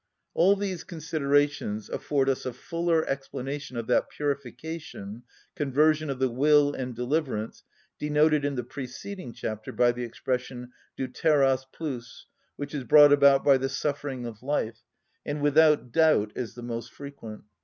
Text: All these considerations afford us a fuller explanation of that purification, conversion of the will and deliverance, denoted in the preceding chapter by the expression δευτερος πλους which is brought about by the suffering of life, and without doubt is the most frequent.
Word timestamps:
All 0.33 0.55
these 0.55 0.83
considerations 0.83 1.87
afford 1.87 2.27
us 2.27 2.43
a 2.47 2.53
fuller 2.53 3.05
explanation 3.05 3.77
of 3.77 3.85
that 3.85 4.09
purification, 4.09 5.21
conversion 5.55 6.09
of 6.09 6.17
the 6.17 6.27
will 6.27 6.73
and 6.73 6.95
deliverance, 6.95 7.61
denoted 7.99 8.43
in 8.43 8.55
the 8.55 8.63
preceding 8.63 9.31
chapter 9.31 9.71
by 9.71 9.91
the 9.91 10.03
expression 10.03 10.71
δευτερος 10.97 11.65
πλους 11.71 12.23
which 12.55 12.73
is 12.73 12.83
brought 12.83 13.13
about 13.13 13.43
by 13.43 13.57
the 13.57 13.69
suffering 13.69 14.25
of 14.25 14.41
life, 14.41 14.79
and 15.23 15.39
without 15.39 15.91
doubt 15.91 16.31
is 16.33 16.55
the 16.55 16.63
most 16.63 16.91
frequent. 16.91 17.43